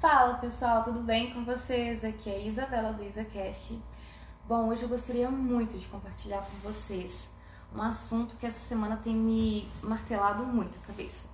[0.00, 2.02] Fala pessoal, tudo bem com vocês?
[2.02, 3.78] Aqui é a Isabela do IsaCast.
[4.48, 7.28] Bom, hoje eu gostaria muito de compartilhar com vocês
[7.76, 11.26] um assunto que essa semana tem me martelado muito a cabeça.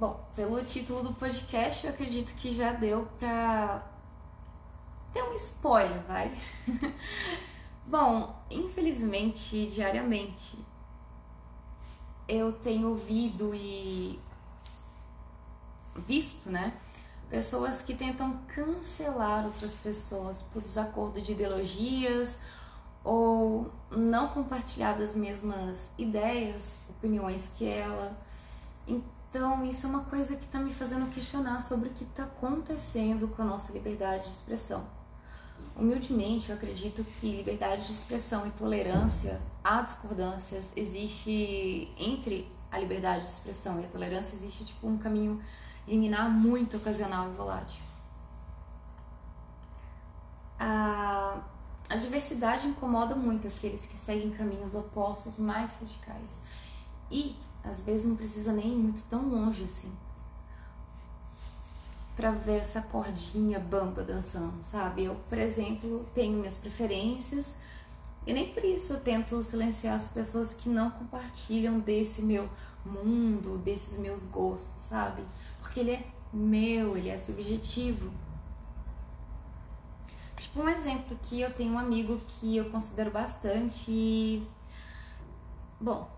[0.00, 3.82] Bom, pelo título do podcast, eu acredito que já deu pra
[5.12, 6.34] ter um spoiler, vai?
[7.86, 10.58] Bom, infelizmente, diariamente,
[12.26, 14.18] eu tenho ouvido e
[16.06, 16.72] visto, né?
[17.28, 22.36] Pessoas que tentam cancelar outras pessoas por desacordo de ideologias
[23.02, 28.16] ou não compartilhar das mesmas ideias, opiniões que ela.
[28.86, 33.28] Então, isso é uma coisa que está me fazendo questionar sobre o que está acontecendo
[33.28, 34.84] com a nossa liberdade de expressão.
[35.76, 43.24] Humildemente, eu acredito que liberdade de expressão e tolerância a discordâncias existe entre a liberdade
[43.24, 45.42] de expressão e a tolerância existe tipo um caminho
[45.86, 47.80] liminar muito ocasional e volátil.
[50.58, 51.38] A,
[51.88, 56.30] a diversidade incomoda muito aqueles que seguem caminhos opostos mais radicais.
[57.10, 59.92] E às vezes não precisa nem ir muito tão longe assim
[62.16, 65.04] para ver essa cordinha bamba dançando, sabe?
[65.04, 67.54] Eu, por exemplo, tenho minhas preferências
[68.26, 72.48] e nem por isso eu tento silenciar as pessoas que não compartilham desse meu
[72.86, 75.22] mundo, desses meus gostos, sabe?
[75.66, 78.10] Porque ele é meu, ele é subjetivo.
[80.36, 84.46] Tipo, um exemplo aqui, eu tenho um amigo que eu considero bastante e.
[85.80, 86.08] Bom,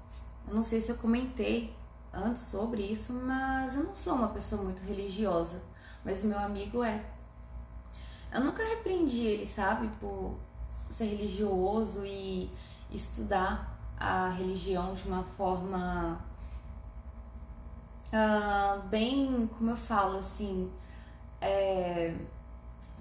[0.47, 1.75] eu não sei se eu comentei
[2.13, 5.63] antes sobre isso, mas eu não sou uma pessoa muito religiosa,
[6.05, 7.05] mas meu amigo é.
[8.31, 10.37] Eu nunca repreendi ele, sabe, por
[10.91, 12.51] ser religioso e
[12.91, 16.28] estudar a religião de uma forma
[18.13, 20.71] uh, bem, como eu falo, assim,
[21.41, 22.15] é,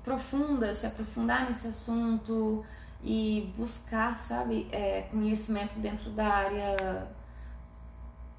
[0.04, 2.66] profunda, se aprofundar nesse assunto
[3.02, 7.08] e buscar, sabe, é, conhecimento dentro da área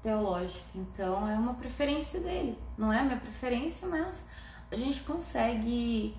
[0.01, 0.65] teológica.
[0.75, 4.23] Então é uma preferência dele, não é a minha preferência, mas
[4.71, 6.15] a gente consegue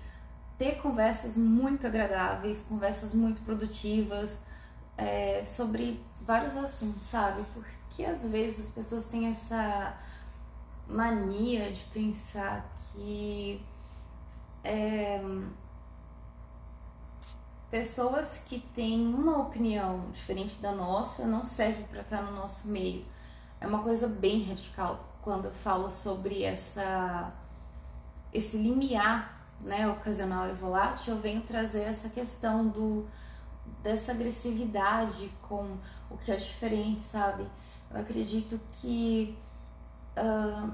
[0.57, 4.39] ter conversas muito agradáveis, conversas muito produtivas
[4.97, 7.43] é, sobre vários assuntos, sabe?
[7.53, 9.97] Porque às vezes as pessoas têm essa
[10.87, 13.61] mania de pensar que
[14.63, 15.21] é,
[17.69, 23.05] pessoas que têm uma opinião diferente da nossa não servem para estar no nosso meio.
[23.59, 27.31] É uma coisa bem radical quando eu falo sobre essa
[28.33, 33.07] esse limiar né, ocasional e volátil, eu venho trazer essa questão do
[33.83, 35.77] dessa agressividade com
[36.09, 37.47] o que é diferente, sabe?
[37.89, 39.37] Eu acredito que
[40.17, 40.71] uh,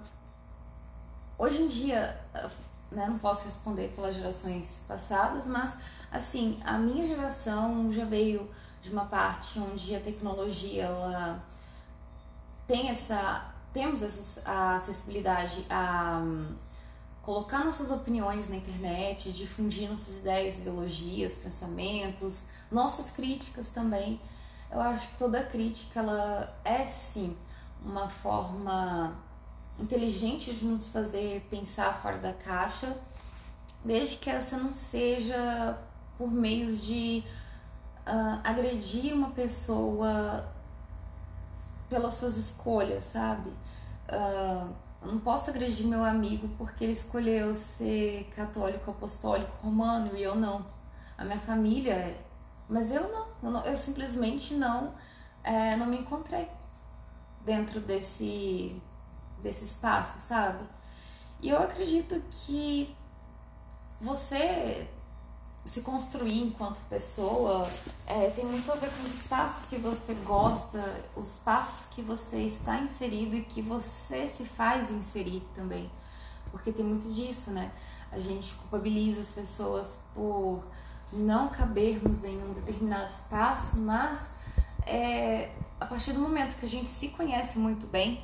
[1.37, 5.75] hoje em dia, uh, né, não posso responder pelas gerações passadas, mas
[6.11, 8.49] assim, a minha geração já veio
[8.81, 11.43] de uma parte onde a tecnologia ela
[12.65, 16.55] tem essa temos essa a acessibilidade a um,
[17.21, 24.19] colocar nossas opiniões na internet, difundir nossas ideias, ideologias, pensamentos, nossas críticas também.
[24.71, 27.37] Eu acho que toda crítica ela é sim
[27.83, 29.15] uma forma
[29.79, 32.97] inteligente de nos fazer pensar fora da caixa,
[33.83, 35.77] desde que essa não seja
[36.17, 37.23] por meios de
[38.07, 40.47] uh, agredir uma pessoa
[41.89, 43.49] pelas suas escolhas, sabe?
[44.09, 50.35] Uh, não posso agredir meu amigo porque ele escolheu ser católico, apostólico, romano e eu
[50.35, 50.65] não.
[51.17, 52.21] A minha família é.
[52.67, 53.27] Mas eu não.
[53.41, 54.93] Eu, não, eu simplesmente não,
[55.43, 56.47] é, não me encontrei
[57.45, 58.81] dentro desse
[59.41, 60.59] desse espaço, sabe?
[61.41, 62.95] E eu acredito que
[63.99, 64.87] você
[65.67, 67.69] se construir enquanto pessoa
[68.05, 72.37] é, tem muito a ver com os espaços que você gosta, os espaços que você
[72.43, 75.91] está inserido e que você se faz inserir também.
[76.51, 77.71] Porque tem muito disso, né?
[78.11, 80.63] A gente culpabiliza as pessoas por
[81.11, 84.31] não cabermos em um determinado espaço, mas
[84.85, 88.21] é, a partir do momento que a gente se conhece muito bem,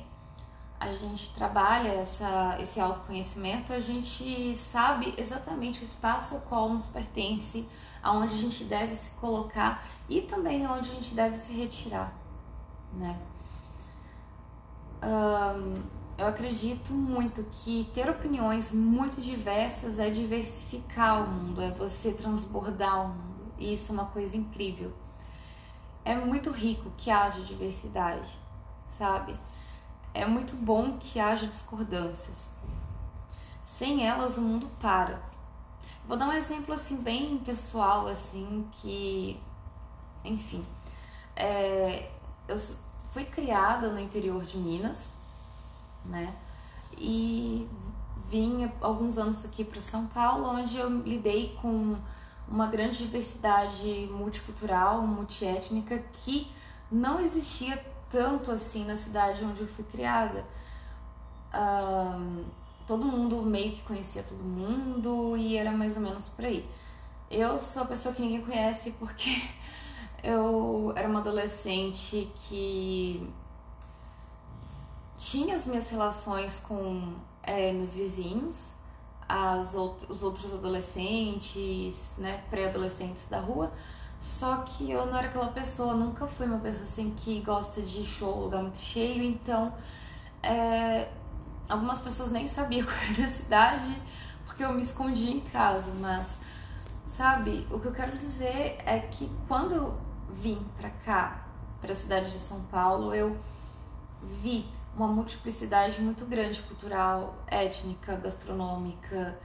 [0.88, 6.86] a gente trabalha essa, esse autoconhecimento, a gente sabe exatamente o espaço ao qual nos
[6.86, 7.66] pertence,
[8.02, 12.12] aonde a gente deve se colocar e também onde a gente deve se retirar,
[12.92, 13.18] né?
[15.02, 15.74] Um,
[16.16, 23.06] eu acredito muito que ter opiniões muito diversas é diversificar o mundo, é você transbordar
[23.06, 24.92] o mundo, e isso é uma coisa incrível.
[26.04, 28.38] É muito rico que haja diversidade,
[28.86, 29.34] sabe?
[30.14, 32.50] É muito bom que haja discordâncias.
[33.64, 35.20] Sem elas o mundo para.
[36.06, 39.40] Vou dar um exemplo assim bem pessoal assim que,
[40.24, 40.64] enfim,
[41.34, 42.10] é,
[42.46, 42.56] eu
[43.12, 45.14] fui criada no interior de Minas,
[46.04, 46.34] né?
[46.96, 47.68] E
[48.28, 51.96] vim alguns anos aqui para São Paulo, onde eu lidei com
[52.46, 56.46] uma grande diversidade multicultural, multiétnica que
[56.90, 57.82] não existia
[58.14, 60.44] tanto assim na cidade onde eu fui criada.
[61.52, 62.44] Um,
[62.86, 66.64] todo mundo meio que conhecia todo mundo e era mais ou menos por aí.
[67.28, 69.42] Eu sou a pessoa que ninguém conhece porque
[70.22, 73.28] eu era uma adolescente que
[75.18, 78.74] tinha as minhas relações com é, meus vizinhos,
[79.28, 83.72] as os outros adolescentes, né, pré-adolescentes da rua,
[84.20, 88.04] só que eu não era aquela pessoa, nunca fui uma pessoa assim que gosta de
[88.04, 89.72] show, lugar muito cheio, então
[90.42, 91.08] é,
[91.68, 94.02] algumas pessoas nem sabiam qual era da cidade
[94.44, 96.38] porque eu me escondia em casa, mas
[97.06, 99.98] sabe, o que eu quero dizer é que quando eu
[100.30, 101.44] vim pra cá,
[101.80, 103.36] para a cidade de São Paulo, eu
[104.22, 104.64] vi
[104.96, 109.36] uma multiplicidade muito grande cultural, étnica, gastronômica.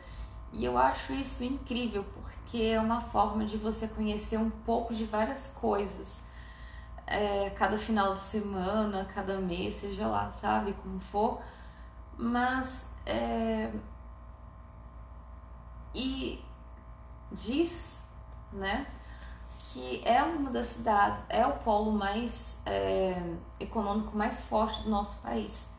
[0.54, 5.06] E eu acho isso incrível porque é uma forma de você conhecer um pouco de
[5.06, 6.20] várias coisas.
[7.06, 11.42] É, cada final de semana, cada mês, seja lá, sabe, como for.
[12.18, 12.88] Mas.
[13.06, 13.72] É...
[15.94, 16.44] E
[17.32, 18.04] diz,
[18.54, 18.86] né,
[19.72, 23.16] que é uma das cidades, é o polo mais é,
[23.60, 25.70] econômico mais forte do nosso país.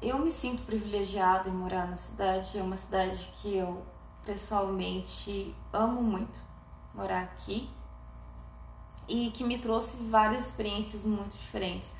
[0.00, 3.82] Eu me sinto privilegiada em morar na cidade, é uma cidade que eu
[4.24, 6.38] pessoalmente amo muito
[6.94, 7.68] morar aqui
[9.08, 11.94] e que me trouxe várias experiências muito diferentes.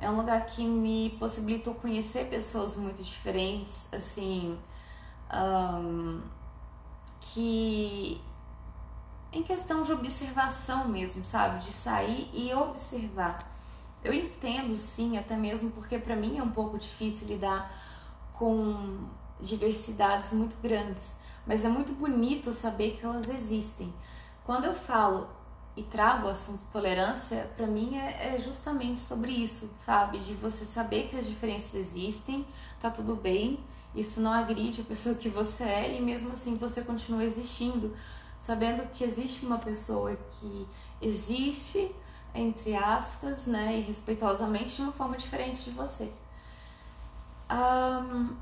[0.00, 4.58] É um lugar que me possibilitou conhecer pessoas muito diferentes, assim,
[5.32, 6.22] um,
[7.20, 8.20] que
[9.32, 11.60] em questão de observação mesmo, sabe?
[11.60, 13.38] De sair e observar.
[14.02, 17.70] Eu entendo sim, até mesmo porque para mim é um pouco difícil lidar
[18.32, 19.06] com
[19.38, 21.14] diversidades muito grandes,
[21.46, 23.92] mas é muito bonito saber que elas existem.
[24.44, 25.28] Quando eu falo
[25.76, 30.18] e trago o assunto tolerância, para mim é, é, justamente sobre isso, sabe?
[30.18, 32.46] De você saber que as diferenças existem,
[32.80, 33.60] tá tudo bem,
[33.94, 37.94] isso não agride a pessoa que você é e mesmo assim você continua existindo
[38.40, 40.66] sabendo que existe uma pessoa que
[41.00, 41.94] existe,
[42.34, 46.10] entre aspas, né, e respeitosamente de uma forma diferente de você.
[47.50, 48.34] Um,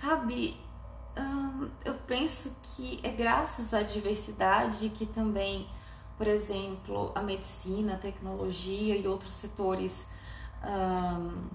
[0.00, 0.60] sabe,
[1.16, 5.66] um, eu penso que é graças à diversidade que também,
[6.18, 10.06] por exemplo, a medicina, a tecnologia e outros setores
[10.62, 11.48] um,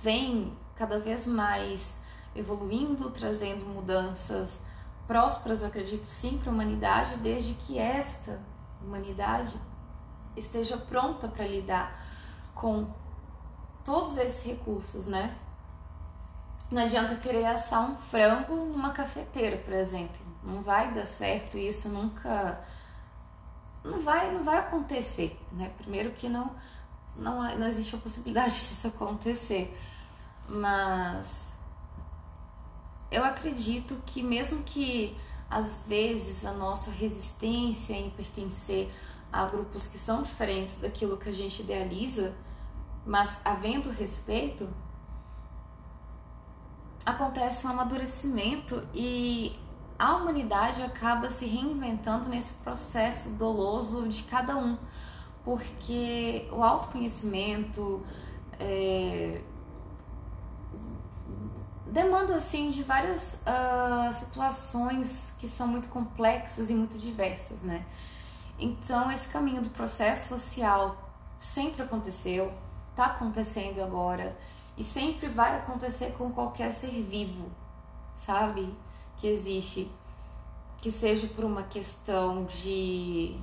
[0.00, 1.96] vêm cada vez mais
[2.34, 4.60] evoluindo, trazendo mudanças
[5.06, 8.40] prósperas, eu acredito sim, para a humanidade, desde que esta
[8.82, 9.56] humanidade
[10.36, 12.02] esteja pronta para lidar
[12.54, 12.90] com
[13.84, 15.34] todos esses recursos, né?
[16.72, 20.16] Não adianta querer assar um frango numa cafeteira, por exemplo.
[20.42, 22.64] Não vai dar certo isso, nunca
[23.84, 25.70] não vai, não vai acontecer, né?
[25.76, 26.50] Primeiro que não
[27.14, 29.78] não, não existe a possibilidade disso acontecer.
[30.48, 31.52] Mas
[33.10, 35.14] eu acredito que mesmo que
[35.50, 38.90] às vezes a nossa resistência em pertencer
[39.30, 42.34] a grupos que são diferentes daquilo que a gente idealiza,
[43.04, 44.66] mas havendo respeito,
[47.04, 49.58] acontece um amadurecimento e
[49.98, 54.76] a humanidade acaba se reinventando nesse processo doloso de cada um,
[55.44, 58.04] porque o autoconhecimento,
[58.58, 59.40] é,
[61.86, 67.84] demanda assim de várias uh, situações que são muito complexas e muito diversas, né?
[68.58, 70.96] Então esse caminho do processo social
[71.38, 72.52] sempre aconteceu,
[72.90, 74.36] está acontecendo agora
[74.76, 77.50] e sempre vai acontecer com qualquer ser vivo,
[78.14, 78.72] sabe?
[79.18, 79.90] Que existe,
[80.78, 83.38] que seja por uma questão de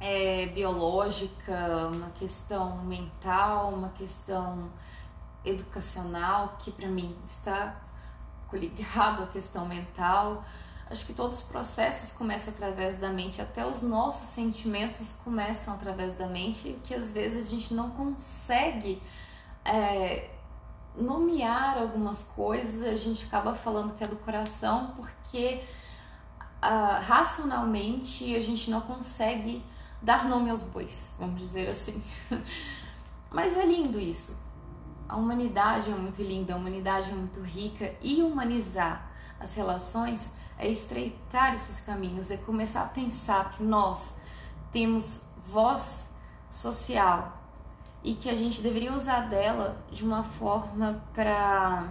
[0.00, 4.70] é, biológica, uma questão mental, uma questão
[5.44, 7.76] educacional, que para mim está
[8.52, 10.44] ligado à questão mental.
[10.88, 16.14] Acho que todos os processos começam através da mente, até os nossos sentimentos começam através
[16.14, 19.02] da mente, que às vezes a gente não consegue
[19.66, 20.30] é,
[20.94, 25.62] nomear algumas coisas, a gente acaba falando que é do coração, porque
[26.62, 29.64] uh, racionalmente a gente não consegue
[30.00, 32.02] dar nome aos bois, vamos dizer assim.
[33.30, 34.46] Mas é lindo isso
[35.08, 39.08] a humanidade é muito linda, a humanidade é muito rica e humanizar
[39.38, 44.14] as relações é estreitar esses caminhos, é começar a pensar que nós
[44.72, 46.08] temos voz
[46.50, 47.45] social
[48.06, 51.88] e que a gente deveria usar dela de uma forma para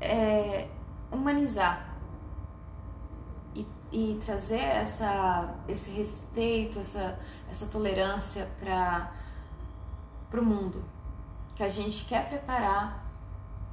[0.00, 0.68] é,
[1.08, 1.94] humanizar
[3.54, 7.16] e, e, trazer essa, esse respeito, essa,
[7.48, 9.12] essa tolerância para
[10.34, 10.84] o mundo
[11.54, 13.06] que a gente quer preparar,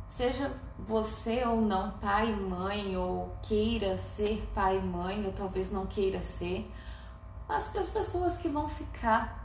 [0.08, 5.72] seja você ou não pai e mãe, ou queira ser pai e mãe, ou talvez
[5.72, 6.72] não queira ser,
[7.48, 9.43] mas para as pessoas que vão ficar.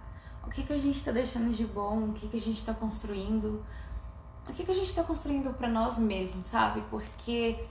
[0.48, 2.72] O que, que a gente está deixando de bom, o que, que a gente está
[2.72, 3.62] construindo,
[4.48, 6.82] o que, que a gente está construindo para nós mesmos, sabe?
[6.88, 7.62] Porque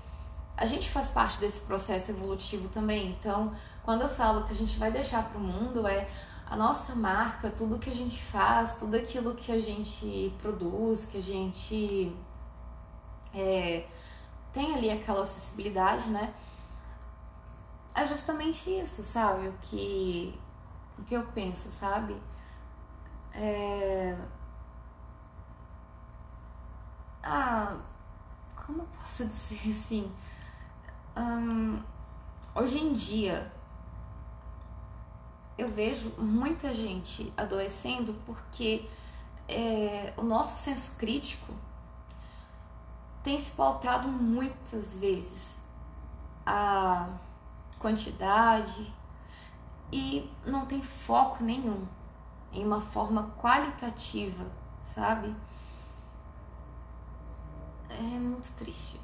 [0.55, 3.17] a gente faz parte desse processo evolutivo também.
[3.19, 6.07] Então, quando eu falo que a gente vai deixar para o mundo, é
[6.46, 11.17] a nossa marca, tudo que a gente faz, tudo aquilo que a gente produz, que
[11.17, 12.15] a gente
[13.34, 13.88] é,
[14.53, 16.31] tem ali aquela acessibilidade, né?
[17.96, 19.48] É justamente isso, sabe?
[19.48, 20.39] O que,
[21.00, 22.15] o que eu penso, sabe?
[23.34, 24.17] É...
[27.24, 27.77] Ah,
[28.55, 30.12] como eu posso dizer assim?
[31.15, 31.81] Um,
[32.55, 33.51] hoje em dia,
[35.57, 38.88] eu vejo muita gente adoecendo porque
[39.48, 41.53] é, o nosso senso crítico
[43.24, 45.57] tem se pautado muitas vezes
[46.46, 47.10] a
[47.79, 48.93] quantidade
[49.91, 51.86] e não tem foco nenhum
[52.51, 54.45] em uma forma qualitativa,
[54.83, 55.35] sabe?
[57.89, 58.99] É muito triste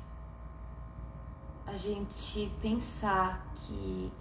[1.66, 4.12] a gente pensar que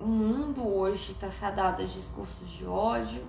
[0.00, 3.24] o mundo hoje está fadado a discursos de ódio,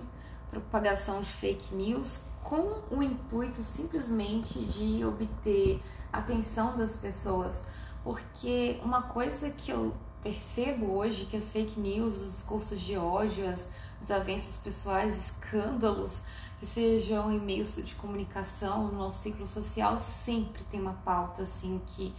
[0.50, 5.82] propagação de fake news, com o intuito simplesmente de obter
[6.12, 7.64] atenção das pessoas.
[8.04, 13.48] Porque uma coisa que eu percebo hoje que as fake news, os discursos de ódio,
[13.48, 13.68] as
[14.00, 16.20] desavenças pessoais, escândalos,
[16.58, 21.80] que sejam em meios de comunicação, no nosso ciclo social, sempre tem uma pauta assim
[21.86, 22.14] que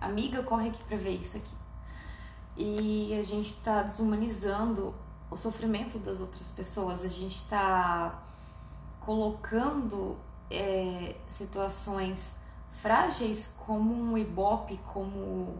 [0.00, 1.66] amiga corre aqui para ver isso aqui
[2.56, 4.94] e a gente está desumanizando
[5.30, 8.22] o sofrimento das outras pessoas, a gente está
[9.00, 10.16] colocando
[10.50, 12.34] é, situações
[12.70, 15.54] frágeis como um ibope, como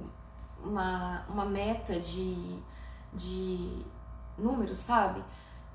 [0.64, 2.58] uma, uma meta de,
[3.12, 3.84] de
[4.38, 5.22] números, sabe?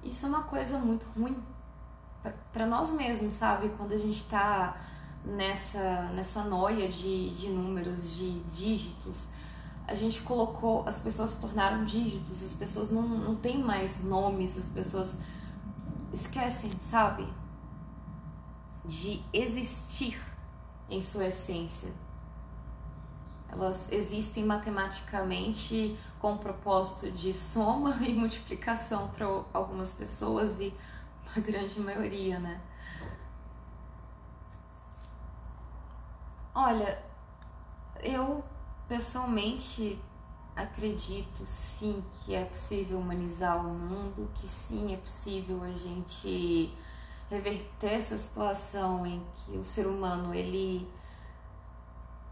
[0.04, 1.38] Isso é uma coisa muito ruim
[2.52, 3.70] para nós mesmos, sabe?
[3.70, 4.78] Quando a gente está
[5.24, 9.28] nessa, nessa noia de, de números, de dígitos,
[9.88, 14.58] a gente colocou, as pessoas se tornaram dígitos, as pessoas não, não têm mais nomes,
[14.58, 15.16] as pessoas
[16.14, 17.28] esquecem, sabe?
[18.86, 20.20] De existir
[20.90, 21.92] em sua essência.
[23.52, 30.74] Elas existem matematicamente com o propósito de soma e multiplicação para algumas pessoas e
[31.26, 32.62] uma grande maioria, né?
[36.54, 37.04] Olha,
[38.02, 38.44] eu
[38.92, 39.98] Pessoalmente,
[40.54, 46.76] acredito sim que é possível humanizar o mundo, que sim é possível a gente
[47.30, 50.86] reverter essa situação em que o ser humano ele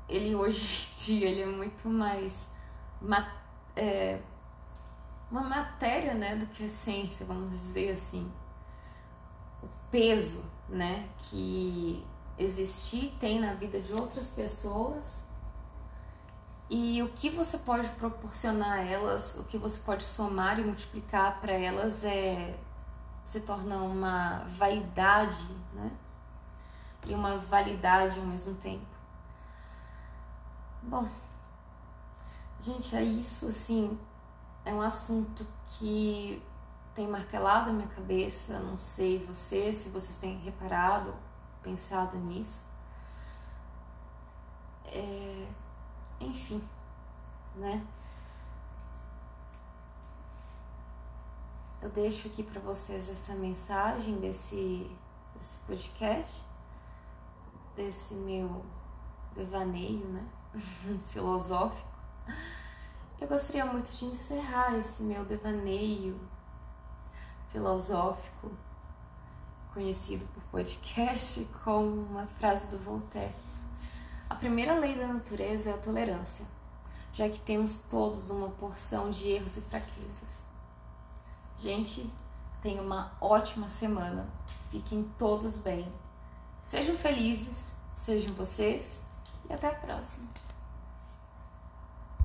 [0.10, 2.48] ele hoje em dia ele é muito mais
[3.76, 4.20] é,
[5.32, 8.32] uma matéria né do que essência vamos dizer assim
[9.64, 12.06] o peso né que
[12.38, 15.20] existir tem na vida de outras pessoas
[16.70, 21.42] e o que você pode proporcionar a elas, o que você pode somar e multiplicar
[21.42, 22.56] para elas é
[23.26, 25.92] se torna uma vaidade, né?
[27.08, 28.99] E uma validade ao mesmo tempo.
[30.90, 31.08] Bom,
[32.60, 33.96] gente, é isso assim,
[34.66, 36.42] é um assunto que
[36.96, 41.14] tem martelado a minha cabeça, não sei você, se vocês têm reparado,
[41.62, 42.60] pensado nisso.
[44.84, 45.48] É,
[46.20, 46.68] enfim,
[47.56, 47.86] né?
[51.84, 54.90] Eu deixo aqui para vocês essa mensagem desse,
[55.36, 56.44] desse podcast,
[57.76, 58.66] desse meu
[59.36, 60.39] devaneio, né?
[61.10, 61.90] Filosófico.
[63.20, 66.20] Eu gostaria muito de encerrar esse meu devaneio
[67.52, 68.52] filosófico,
[69.74, 73.34] conhecido por podcast, com uma frase do Voltaire
[74.30, 76.46] a primeira lei da natureza é a tolerância,
[77.12, 80.44] já que temos todos uma porção de erros e fraquezas.
[81.58, 82.08] Gente,
[82.62, 84.30] tenha uma ótima semana.
[84.70, 85.92] Fiquem todos bem
[86.62, 89.02] Sejam felizes, sejam vocês
[89.50, 90.28] e até a próxima.